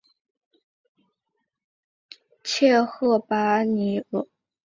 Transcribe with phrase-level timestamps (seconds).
[2.43, 4.25] 切赫巴尼奥。